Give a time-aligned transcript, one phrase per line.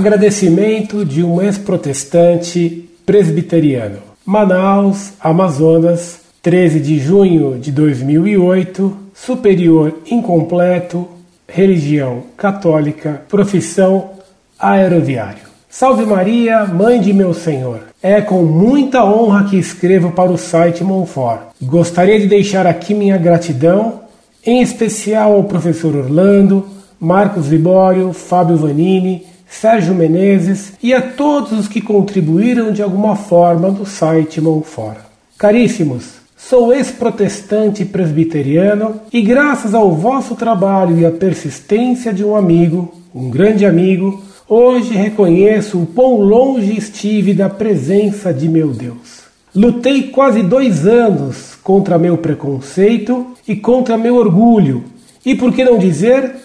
[0.00, 3.98] Agradecimento de um ex-protestante presbiteriano.
[4.24, 11.06] Manaus, Amazonas, 13 de junho de 2008, superior incompleto,
[11.46, 14.12] religião católica, profissão
[14.58, 15.42] aeroviário.
[15.68, 17.82] Salve Maria, Mãe de meu Senhor.
[18.02, 21.40] É com muita honra que escrevo para o site Monfort.
[21.60, 24.00] Gostaria de deixar aqui minha gratidão,
[24.46, 26.66] em especial ao professor Orlando,
[26.98, 33.68] Marcos Libório, Fábio Vanini, Sérgio Menezes e a todos os que contribuíram de alguma forma
[33.68, 35.04] no site Monfora.
[35.36, 42.94] Caríssimos, sou ex-protestante presbiteriano e graças ao vosso trabalho e à persistência de um amigo,
[43.14, 49.24] um grande amigo, hoje reconheço o quão longe estive da presença de meu Deus.
[49.54, 54.84] Lutei quase dois anos contra meu preconceito e contra meu orgulho,
[55.26, 56.36] e por que não dizer,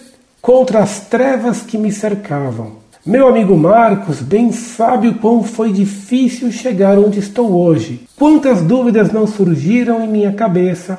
[0.42, 2.85] contra as trevas que me cercavam.
[3.06, 8.00] Meu amigo Marcos bem sabe o quão foi difícil chegar onde estou hoje.
[8.16, 10.98] Quantas dúvidas não surgiram em minha cabeça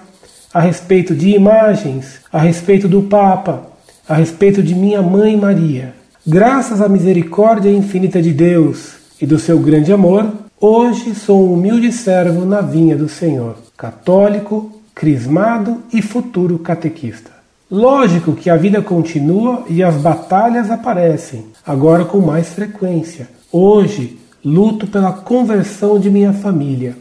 [0.54, 3.68] a respeito de imagens, a respeito do Papa,
[4.08, 5.94] a respeito de minha mãe Maria.
[6.26, 11.92] Graças à misericórdia infinita de Deus e do seu grande amor, hoje sou um humilde
[11.92, 17.37] servo na vinha do Senhor, católico, crismado e futuro catequista.
[17.70, 23.28] Lógico que a vida continua e as batalhas aparecem, agora com mais frequência.
[23.52, 26.96] Hoje, luto pela conversão de minha família.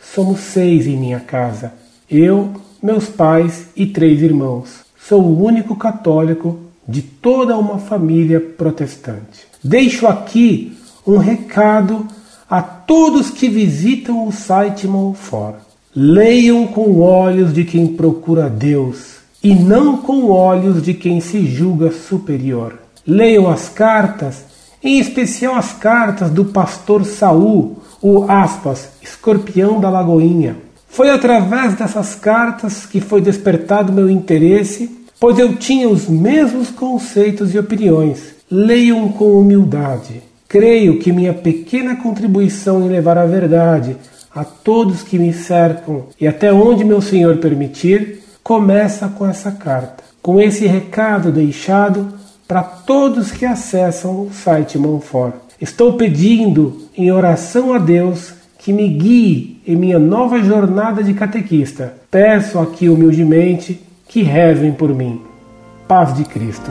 [0.00, 1.74] Somos seis em minha casa:
[2.10, 4.86] eu, meus pais e três irmãos.
[4.98, 9.46] Sou o único católico de toda uma família protestante.
[9.62, 12.06] Deixo aqui um recado
[12.48, 15.56] a todos que visitam o site Monfort.
[15.94, 19.15] Leiam com olhos de quem procura Deus
[19.46, 22.80] e não com olhos de quem se julga superior.
[23.06, 24.44] Leiam as cartas,
[24.82, 30.56] em especial as cartas do pastor Saul, o aspas, escorpião da Lagoinha.
[30.88, 34.90] Foi através dessas cartas que foi despertado meu interesse,
[35.20, 38.34] pois eu tinha os mesmos conceitos e opiniões.
[38.50, 40.24] Leiam com humildade.
[40.48, 43.96] Creio que minha pequena contribuição em levar a verdade
[44.34, 50.04] a todos que me cercam e até onde meu Senhor permitir, começa com essa carta,
[50.22, 52.06] com esse recado deixado
[52.46, 55.34] para todos que acessam o site Monfort.
[55.60, 61.94] Estou pedindo em oração a Deus que me guie em minha nova jornada de catequista.
[62.08, 65.20] Peço aqui humildemente que rezem por mim.
[65.88, 66.70] Paz de Cristo.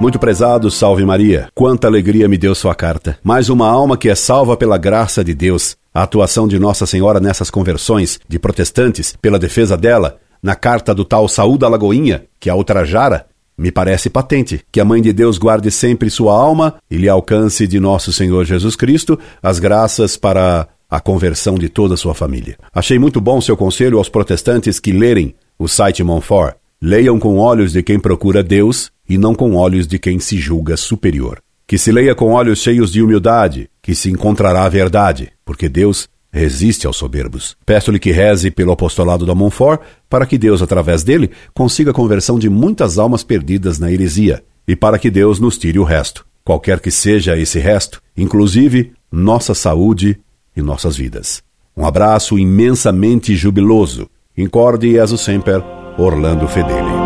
[0.00, 1.48] Muito prezado, salve Maria.
[1.54, 3.18] Quanta alegria me deu sua carta.
[3.22, 5.76] Mais uma alma que é salva pela graça de Deus.
[5.94, 11.04] A atuação de Nossa Senhora nessas conversões de protestantes, pela defesa dela, na carta do
[11.04, 14.60] tal Saúl da Lagoinha, que a ultrajara, me parece patente.
[14.72, 18.44] Que a Mãe de Deus guarde sempre sua alma e lhe alcance de nosso Senhor
[18.44, 22.58] Jesus Cristo as graças para a conversão de toda a sua família.
[22.72, 26.56] Achei muito bom seu conselho aos protestantes que lerem o site Monfort.
[26.82, 30.76] Leiam com olhos de quem procura Deus e não com olhos de quem se julga
[30.76, 31.43] superior.
[31.66, 36.08] Que se leia com olhos cheios de humildade, que se encontrará a verdade, porque Deus
[36.30, 37.56] resiste aos soberbos.
[37.64, 39.80] Peço-lhe que reze pelo apostolado da Montfort,
[40.10, 44.74] para que Deus, através dele, consiga a conversão de muitas almas perdidas na heresia, e
[44.74, 50.18] para que Deus nos tire o resto, qualquer que seja esse resto, inclusive nossa saúde
[50.56, 51.42] e nossas vidas.
[51.76, 54.08] Um abraço imensamente jubiloso.
[54.36, 55.62] Incorde e sempre,
[55.96, 57.03] Orlando Fedeli.